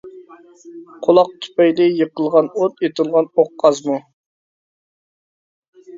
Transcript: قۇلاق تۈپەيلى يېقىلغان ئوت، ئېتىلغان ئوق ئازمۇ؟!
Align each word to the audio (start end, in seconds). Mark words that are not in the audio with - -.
قۇلاق 1.07 1.29
تۈپەيلى 1.43 1.87
يېقىلغان 1.99 2.49
ئوت، 2.61 2.83
ئېتىلغان 2.87 3.31
ئوق 3.45 3.67
ئازمۇ؟! 3.69 3.99